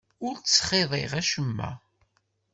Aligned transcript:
Ur 0.27 0.35
ttxiḍiɣ 0.37 1.11
acemma. 1.21 1.71